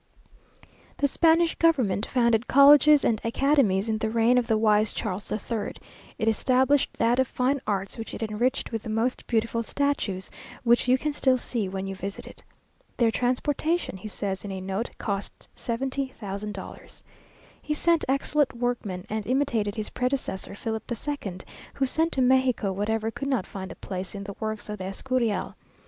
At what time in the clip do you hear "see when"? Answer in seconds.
11.37-11.85